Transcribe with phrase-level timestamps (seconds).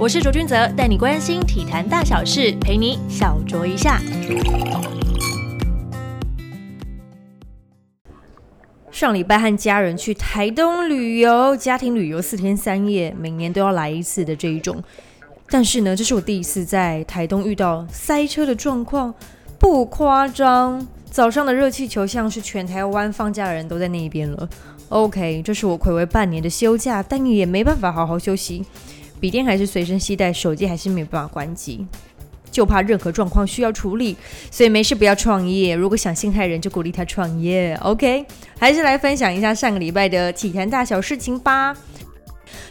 [0.00, 4.00] 我是卓君泽，带你关心体坛大小事，陪你小酌一下。
[8.90, 14.82] 上礼拜和家人去台东旅游，家庭旅游四天三夜，每年都要来一次的这一种。
[15.50, 19.12] 但是呢，这是我第一次在台东遇到塞车的状况，
[19.58, 20.88] 不夸张。
[21.10, 24.48] 早上的热气球像是全台湾放假的人都在那一边了。
[24.88, 28.64] OK，这是我暌违半年的休假，但也没办法好好休息。
[29.20, 31.86] 笔电还是随身携带，手机还是没有办法关机。
[32.50, 34.16] 就怕任何状况需要处理，
[34.50, 35.72] 所以没事不要创业。
[35.72, 37.78] 如果想陷害人，就鼓励他创业。
[37.80, 38.26] OK，
[38.58, 41.76] 还是来分享一下上个礼拜的体坛大小事情吧。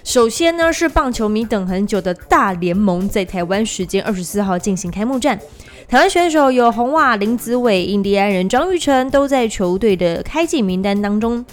[0.04, 5.40] 首先呢，是棒球迷等很久的大联盟在台湾时间二十四号进行开幕战。
[5.88, 11.46] 台湾选手有红袜林子伟、印第安人张玉成都在球队的开季名单当中。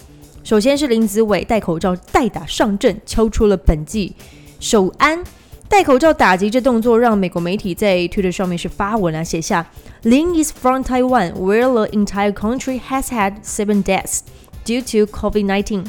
[0.42, 4.14] 首先是林子伟戴口罩代打上阵，敲出了本季
[4.60, 5.22] 首安。
[5.68, 9.68] 戴口罩打击这动作让美国媒体在 Twitter 上面是发文啊，写下
[10.04, 14.20] Lin is from Taiwan, where the entire country has had seven deaths
[14.64, 15.86] due to COVID-19。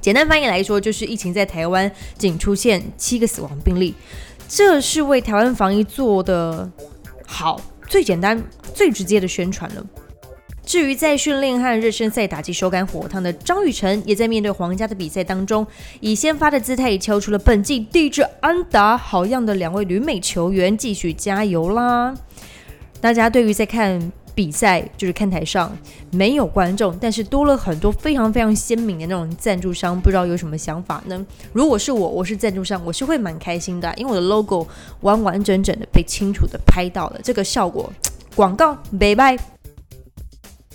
[0.00, 3.94] 简单翻译来说，就是疫情在台湾仅出现七个死亡病例，
[4.48, 6.68] 这是为台湾防疫做的
[7.24, 8.42] 好最简单、
[8.74, 9.86] 最直接的宣传了。
[10.70, 15.66] 至于在训练和热身赛打击手感火烫的张雨晨，也在面对皇家的比赛当中，
[15.98, 22.14] 以先发的姿态敲出了本季第一支安打，好样的两位旅美球员，继续加油啦！
[23.00, 25.76] 大家对于在看比赛，就是看台上
[26.12, 31.26] 没有观众，但是多了很多非常非常鲜明的那种赞助商，不知道有什么想法呢？
[31.52, 34.64] 如果是我，我是赞助商，我是会蛮开心的，因为我的 logo
[35.00, 37.92] 完完整整的被清楚的拍到了，这个效果
[38.36, 39.36] 广告拜拜。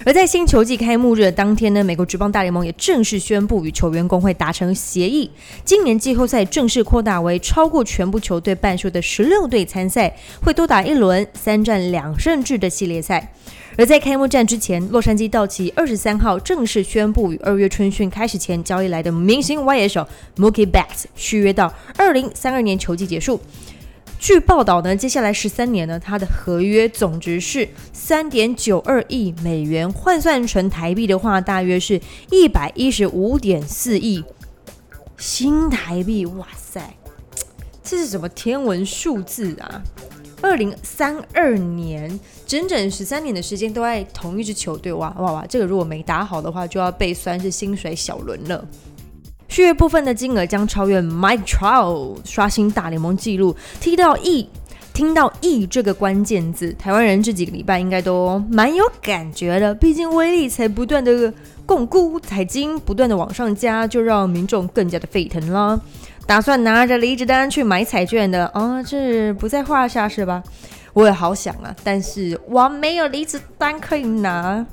[0.03, 5.31] 而在新球季开幕日的当天呢，美国职棒大联盟也正式宣布与球员工会达成协议，
[5.63, 13.33] 今年季后赛正式扩大为超过全部球队半数的十六队参赛，会多打一轮三战两胜制的系列赛。
[13.77, 20.05] 而在开幕战之前，洛杉矶道奇二十三号正式宣布与二月春训开始前交易来的明星外野手
[20.35, 23.39] Mookie Betts 续约到二零三二年球季结束。
[24.19, 34.23] 据报道呢，接下来十三年呢，它的合约总值是三点九二亿美元，换算成台币的话，大约是一百一十五点四亿
[35.17, 36.25] 新台币。
[36.25, 36.95] 哇塞，
[37.83, 39.83] 这是什么天文数字啊！
[40.41, 45.45] 二零三二年，整整十三年的时间都在同一支球队，哇哇哇！
[45.45, 48.67] 这个如果没打好的话，就要被算是薪水小轮了。
[49.55, 53.55] 续约部分的金额将超越 Mike Trout，刷新大联盟纪录。
[53.79, 54.49] 听到亿，
[54.91, 59.73] 听到亿这个关键字，台湾人这几个礼拜应该都蛮有感觉的。
[59.73, 61.33] 毕竟威力才不断的
[61.65, 65.79] 巩固，彩金不断的往上加，就让民众更加的沸腾啦。
[66.25, 70.43] 打算拿着离职单去买彩券的啊，这不在话下是吧？
[70.91, 74.65] 我也好想啊，但是我没有离职单可以拿。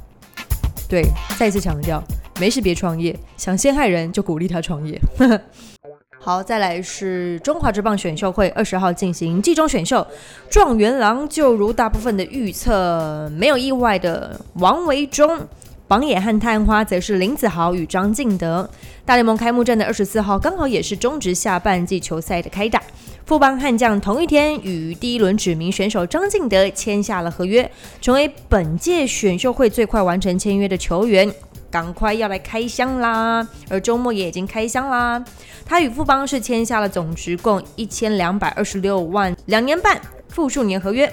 [0.89, 1.05] 对，
[1.39, 2.03] 再次强调。
[2.43, 5.01] 没事别创业，想陷害人就鼓励他创业。
[6.19, 10.05] 好，再来是中华职棒选秀会二十号进行季中选秀，
[10.51, 15.47] 状元郎就如大部分的预测，没有意外的王维忠，
[15.87, 18.69] 榜眼和探花则是林子豪与张敬德。
[19.05, 22.83] 大联盟开幕战的二十四号刚好也是中职下半季球赛的开打，
[23.25, 27.71] 富邦悍将同一天与第一轮指名选手张敬德签下了合约，
[28.01, 31.33] 成为本届选秀会最快完成签约的球员。
[31.73, 33.49] 赶快要来开箱啦！
[33.71, 35.25] 而周末也已经开箱啦。
[35.65, 41.11] 他与富邦是签下了总值共一千两百二十六万两年半复数年合约，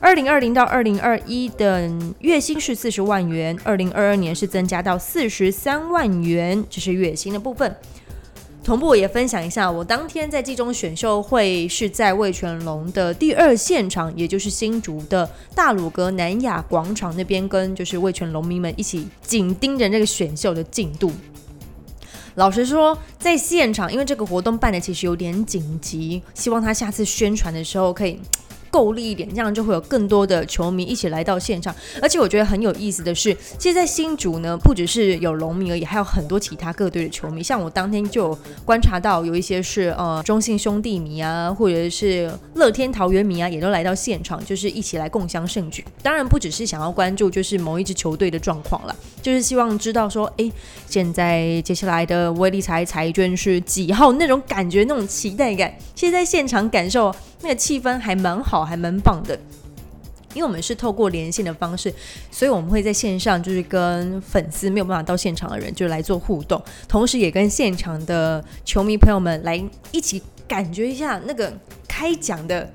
[0.00, 7.76] 二零二零到二零二一的月薪是四十万元，二零二二年是增加到四十三万元，这是月薪的部分。
[8.68, 21.10] 同步也分享一下，我当天在季中选秀会是在魏全龙的第二现场，也就是新竹的大鲁阁南雅广场那边，跟就是魏全龙迷们一起紧盯着这个选秀的进度。
[22.34, 28.20] 老实说，在现场，因为这个活动办的其实有点紧急，希望他下次宣传的时候可以。
[28.70, 31.74] 够力一点，这样就会有更多的球迷一起来到现场。
[32.00, 37.42] 而且我觉得很有意思的是，其实，在新竹呢，不只是有龙迷而已，还有很多其他各队的球迷。
[37.42, 45.84] 像我当天就观察到，有一些是呃中信兄弟迷啊，或者是乐天桃园迷啊，也都来到现场，就是一起来共襄盛举。
[46.02, 50.50] 当然，不只是想要关注就是某一支球队的状况了，就是希望知道说，哎，
[50.86, 55.72] 现在接下来的威力财财券是几号那种感觉，那种期待感。
[55.94, 57.14] 其实，在现场感受。
[57.42, 59.38] 那个气氛还蛮好，还蛮棒的。
[60.34, 61.92] 因为我们是透过连线的方式，
[62.30, 71.50] 所以我们会在线上就是跟粉丝没有办法到现场的人，就来做互动，同时也跟现场的球迷朋友们来一起感觉一下那个
[71.88, 72.70] 开奖的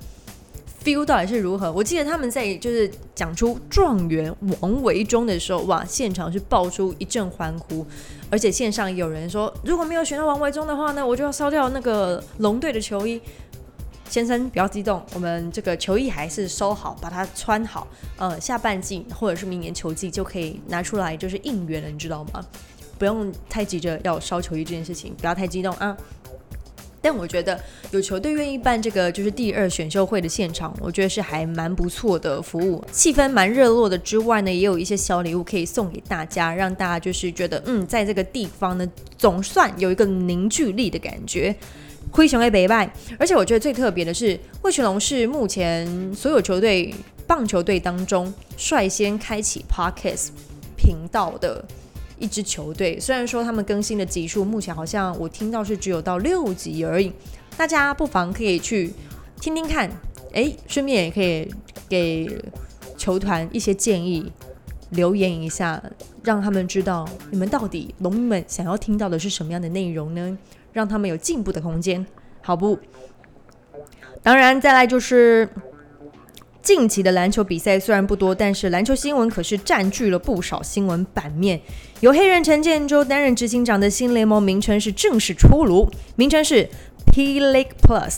[0.84, 1.72] feel 到底是如何。
[1.72, 7.86] 我记得他们在就是讲出状元王维忠的时候，哇，现场是爆出一阵欢呼，
[8.32, 13.22] 而且线上有人说，如果没有选到王维忠的话呢，我就要烧掉那个龙队的球衣。
[14.14, 17.88] 先生不要激动，我们这个球衣还是收好，把它穿好。
[18.16, 22.46] 呃，下半季或者是明年球季就可以拿出来，就是应援了，你知道吗？
[23.00, 25.98] 不用太急着要烧球衣这件事情，不要太激动啊。
[27.02, 33.98] 但我觉得有球队愿意办这个就是第二选秀会的现场，我觉得是还蛮不错的服务，气氛蛮热络的。
[33.98, 38.88] 之外呢，也有一些小礼物可以送给大家，让大家就是觉得嗯，在这个地方呢，
[39.18, 41.56] 总算有一个凝聚力的感觉。
[42.12, 46.94] 灰熊 A 北拜，而且我觉得最特别的是，魏群龙是目前所有球队
[47.26, 50.30] 棒球队当中率先开启 Podcast
[50.78, 51.64] 频道的
[52.20, 53.00] 一支球队。
[53.00, 57.12] 虽然说他们更新的集数目前好像我听到是只有到六集而已，
[57.58, 58.94] 大家不妨可以去
[59.42, 59.90] 听听看，
[60.34, 61.52] 哎，顺便也可以
[61.90, 62.30] 给
[62.96, 64.32] 球团一些建议，
[64.92, 65.82] 留言一下，
[66.24, 70.38] 让他们知道你们到底龙们想要听到的是什么样的内容呢？
[70.74, 72.06] 让他们有进步的空间，
[72.42, 72.78] 好不？
[74.22, 75.48] 当然，再来就是
[76.62, 81.62] 近期的篮球比赛虽然不多，但是篮球新闻可是占据了不少新闻版面。
[82.00, 86.68] 由黑人陈建州担任执行长的新联盟名称是正式出炉，名称是
[87.06, 88.18] P League Plus。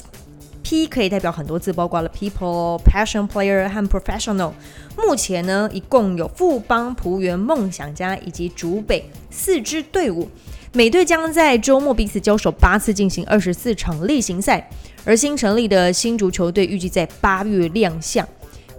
[0.61, 4.51] P 可以代表很多字，包括了 People、Passion Player 和 Professional。
[4.97, 10.27] 目前呢，一共有富邦、璞园、梦想家以及竹北四支队伍。
[10.75, 14.69] 每队将在周末彼此交手八次，进行二十四场例行赛。
[15.05, 18.27] 而新成立的新足球队预计在八月亮相。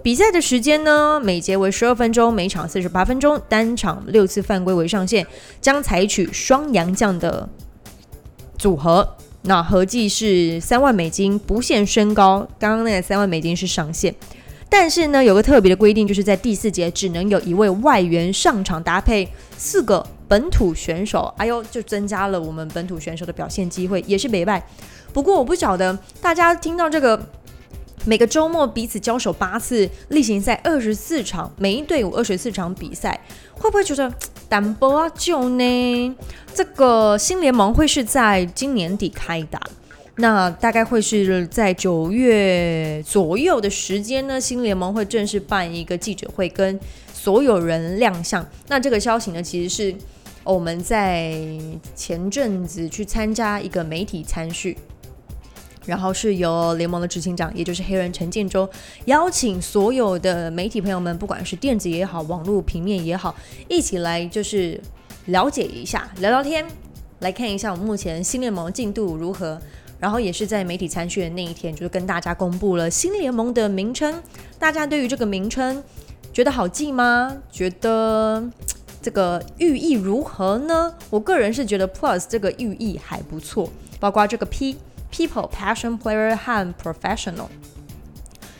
[0.03, 5.25] 比赛的时间呢，每节为十二分钟，每场四十八分钟，单场六次犯规为上限，
[5.59, 7.49] 将采取双洋将的
[8.59, 9.15] 组合。
[9.43, 12.47] 那合计是三万美金，不限身高。
[12.59, 14.13] 刚刚那个三万美金是上限，
[14.69, 19.27] 但是呢，有个特别的规定，就是在第四节只能有一位外援上场搭配
[19.57, 20.05] 四个。
[20.27, 24.61] 本土选手，哎呦，就增加了我们本土选手的表现机会，也是北败。
[25.13, 27.19] 不过我不晓得大家听到这个
[28.05, 33.19] 每个周末彼此交手八次例行赛二十四场，每一队伍二十四场比赛，
[33.53, 34.13] 会不会觉得
[34.49, 35.09] 单薄啊？
[35.15, 36.15] 就呢？
[36.53, 39.61] 这个新联盟会是在今年底开打，
[40.17, 44.39] 那大概会是在九月左右的时间呢？
[44.39, 46.79] 新联盟会正式办一个记者会，跟
[47.13, 48.45] 所有人亮相。
[48.67, 49.95] 那这个消息呢，其实是。
[50.53, 51.35] 我们在
[51.93, 54.77] 前阵子去参加一个媒体参叙，
[55.85, 58.67] 然后是由联盟的执行长，也就是黑人陈建州，
[59.05, 63.35] 邀请所有的媒体朋友们，不管是电子也好，网络平面也好，
[63.67, 64.79] 一起来就是
[65.25, 66.65] 了解一下，聊聊天，
[67.19, 69.59] 来看一下我们目前新联盟进度如何。
[69.99, 74.21] 然后也是在媒体参叙的那一天，就是跟大家公布了新联盟的名称。
[74.59, 75.83] 大家对于这个名称
[76.31, 77.35] 觉得好记吗？
[77.51, 78.47] 觉得？
[79.07, 80.93] 这个寓意如何呢？
[81.09, 83.71] 我个人是觉得 Plus 这个寓意还不错，
[84.01, 84.75] 包括这个 P
[85.09, 87.47] People Passion Player 和 Professional。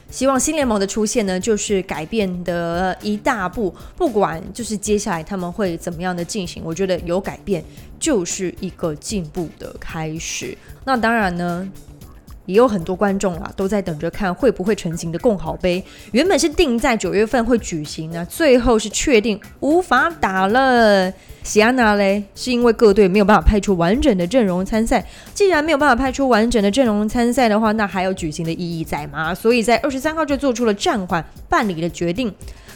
[0.10, 3.76] 希望新联盟的出现呢，就是改变的一大步。
[3.98, 7.62] 不管就是接下来他们会怎么样的进行，我觉得有改变
[8.00, 10.58] 就是一个进步的开始。
[10.86, 11.70] 那当然呢。
[12.48, 15.84] 也有很多观众啊，都在等着看会不会成型的共好杯。
[16.14, 21.14] 原本是定在九月份会举行呢，最后是确定无法打了。
[21.44, 25.06] 喜安娜嘞，是因为各队没有办法派出完整的阵容参赛。
[25.34, 29.36] 既然没有办法派出完整的阵容参赛的话，那还有举行的意义在吗？
[29.36, 32.34] 所以在二十三号就做出了暂缓办理的决定。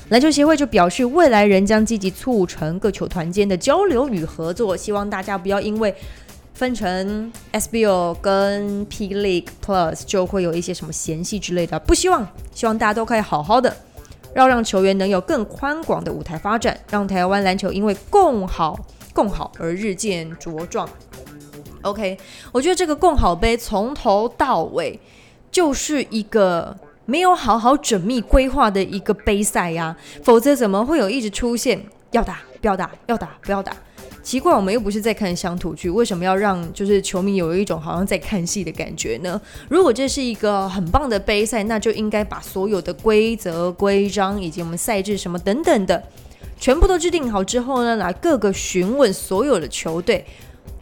[0.10, 5.94] 篮球协会就表示，未来仍将积极促成各球团间的交流与合作，希望大家不要因为。
[6.62, 13.76] 分成 SBO 跟 P League Plus 就会有一些什么嫌隙之类的，不希望，希望大家都可以好好的，
[14.36, 18.80] 要让球员能有更宽广的舞台发展，让台湾篮球因为共好
[19.12, 20.88] 共好而日渐茁壮。
[21.82, 22.16] OK，
[22.52, 25.00] 我觉得这个共好杯从头到尾
[25.50, 33.76] 就是一个没有好好缜密规划的一个杯赛呀，否则怎么会有一直出现要打不要打要打不要打？
[34.24, 39.40] 奇怪，我们又不是在看乡土剧，为什么要让就是球迷有一种好像在看戏的感觉呢？
[39.68, 46.02] 如果这是一个很棒的杯赛，那就应该把所有的规则、规章以及我们赛制什么等等的，
[46.60, 50.24] 全部都制定好之后呢，来各个询问所有的球队，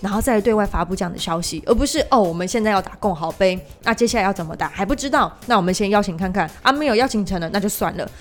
[0.02, 8.12] 然后再对外发布这样的消息，而不是哦，我们现在要打共好杯，那接下来要怎么打还不知道，那我们先邀请看看啊，没有邀请成了，那就算了。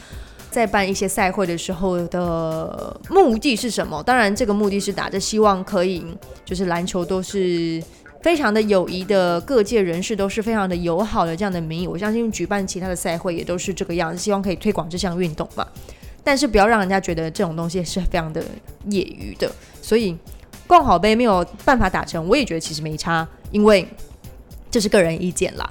[0.59, 4.03] 在办一些赛会的时候的目的是什么？
[4.03, 6.05] 当然，这个目的是打着希望可以，
[6.45, 7.81] 就是篮球都是
[8.21, 15.65] 非常的友谊的各界人士都是非常的友好的这样的名义，我相信举办其他的赛会也都是这个样子，希望可以推广这项运动嘛。
[16.25, 18.43] 但是不要让人家觉得这种东西是非常的
[18.91, 19.49] 业余的，
[19.81, 20.19] 所以
[20.67, 23.87] 逛好杯没有办法打成，我也觉得其实没差，因为
[24.69, 25.71] 这是个人意见啦。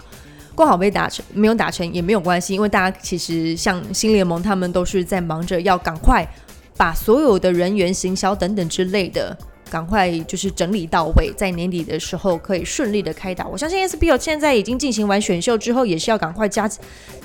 [0.57, 6.27] 逛好杯打成没有打成也没有关系，因为大家其实像新联盟他们都是在忙着要赶快
[6.75, 9.37] 把所有的人员、行销等等之类的。
[9.69, 13.45] 赶快就是整理到位，在年底的时候可以顺利的开打。
[13.45, 16.71] 我相信 SBL 现在已经进行完选秀之后，也是要赶快加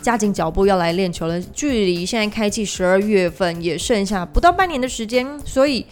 [0.02, 1.40] 加紧脚步要来练球了。
[1.40, 5.86] 距离现在开季十二月份也剩下不到半年的时间，所以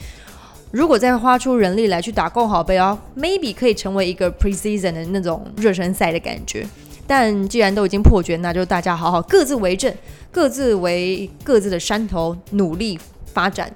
[0.72, 6.66] 如果再花出人力来去打够好杯啊，maybe 可以成为一个 preseason 的那种热身赛的感觉。
[7.06, 9.94] 但既然都已经破局，那就大家好好各自为政，
[10.30, 13.72] 各自为各自的山头努力发展。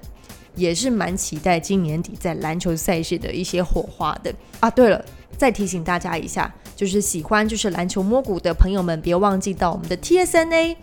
[0.56, 4.70] 也是蛮期待今年底在篮球赛事的一些火花的啊！
[4.70, 5.04] 对了，
[5.36, 10.76] 再提醒大家一下，就是喜欢就是篮球摸骨的朋友们，别忘记到我们的 TSNA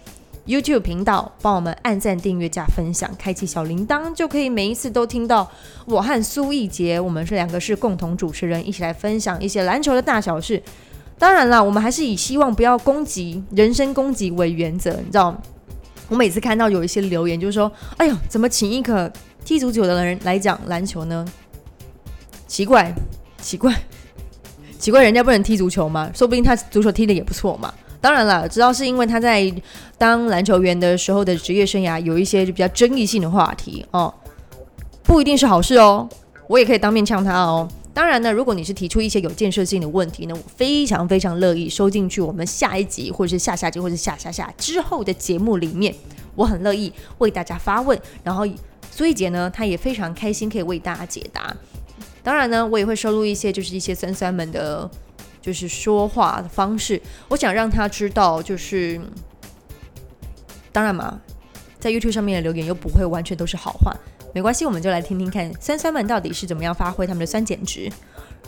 [0.45, 5.49] YouTube 频道帮我们按赞、订阅、加分享，开启小铃铛，就可以每一次都听到
[5.85, 10.61] 我和苏奕杰，我们是两个是共同主持人，一起来分享一些篮球的大小事。
[11.21, 15.39] 当然啦，我们还是以希望不要攻击、人身攻击为原则，你知道？
[16.09, 19.13] 我每次看到有一些留言，就是说：“哎呦，怎么请一个？”
[19.45, 21.23] 踢足球的人来讲篮球呢，
[22.47, 22.91] 奇怪，
[23.39, 23.71] 奇怪，
[24.79, 26.09] 奇怪，人家不能踢足球吗？
[26.11, 27.71] 说不定他足球踢的也不错嘛。
[28.01, 29.53] 当然了，知道是因为他在
[29.99, 34.11] 当篮球员的时候的职业生涯有一些就比较争议性的话题哦，
[35.03, 36.09] 不一定是好事哦。
[36.47, 37.67] 我也可以当面呛他哦。
[37.93, 45.93] 当然呢，如果你是提出一些有建设性的问题呢，我非常非常乐意收进去我们下一集或者是下下集或者下下下之后的节目里面，
[46.35, 48.47] 我很乐意为大家发问，然后。
[48.93, 51.55] 苏一杰呢，他也非常开心可以为大家解答。
[52.21, 54.87] 当然呢，我也会收录一些就是一些酸酸们的，
[55.41, 57.01] 就是说话的方式。
[57.29, 58.99] 我想让他知道，就是
[60.73, 61.21] 当然嘛，
[61.79, 63.95] 在 YouTube 上面的留言又不会完全都是好话，
[64.33, 67.91] 没关系，我们就来听听看酸酸们到底是怎么样发挥他们的酸碱值，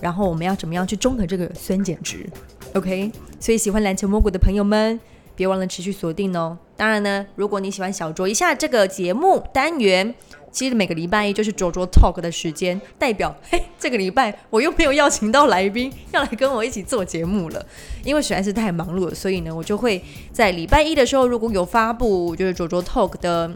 [0.01, 2.29] 然后我们要怎么样去中和这个酸碱值。
[2.73, 4.99] OK，所以喜欢篮球蘑菇的朋友们。
[5.35, 6.55] 别忘了持续锁定哦！
[6.77, 10.13] 当然呢，如果你喜欢小酌一下这个节目单元，
[10.51, 17.65] 其实每个礼拜一就是卓卓 talk 的时间，代表 嘿，这个礼拜我又没有邀请到来宾要来跟我一起做节目了，
[18.03, 19.99] 因为实在是太忙碌了，所以呢，我就会
[20.31, 23.51] 在礼拜一的时候如果有发布就是卓卓 talk 的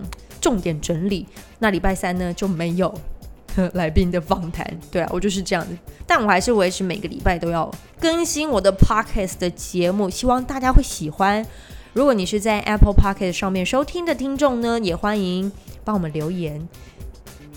[0.47, 1.27] 重点整理，
[1.59, 2.93] 那礼拜三呢就没有
[3.73, 4.65] 来宾的访谈。
[4.89, 5.77] 对啊，我就是这样子，
[6.07, 11.45] 但我还是维持每个礼拜都要更新我的 podcast 的节目，希望大家会喜欢。
[11.91, 15.51] 如果你是在 Apple p o c k e t 上面收听的听众呢，也欢迎
[15.83, 16.65] 帮我们留言，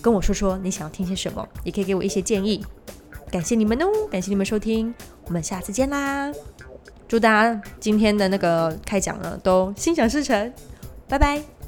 [0.03, 2.67] 跟我说说你想要听些什么，也可以给我一些建议。
[3.31, 4.93] 感谢你们哦，感谢你们收听，
[5.27, 6.33] 我们下次见啦！
[7.07, 10.53] 祝大家今天的那个开讲呢都心想事成，
[11.07, 11.60] 拜拜。